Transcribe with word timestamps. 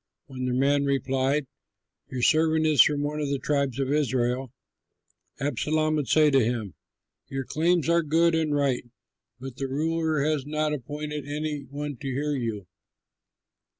When 0.25 0.45
the 0.45 0.53
man 0.55 0.83
replied, 0.85 1.45
"Your 2.09 2.23
servant 2.23 2.65
is 2.65 2.81
from 2.81 3.03
one 3.03 3.19
of 3.19 3.29
the 3.29 3.37
tribes 3.37 3.79
of 3.79 3.91
Israel," 3.93 4.51
Absalom 5.39 5.95
would 5.97 6.07
say 6.07 6.31
to 6.31 6.43
him, 6.43 6.73
"Your 7.27 7.43
claims 7.45 7.87
are 7.87 8.01
good 8.01 8.33
and 8.33 8.55
right; 8.55 8.87
but 9.39 9.57
the 9.57 9.67
ruler 9.67 10.21
has 10.21 10.43
not 10.43 10.73
appointed 10.73 11.27
any 11.27 11.65
one 11.69 11.97
to 11.97 12.07
hear 12.07 12.33
you. 12.35 12.65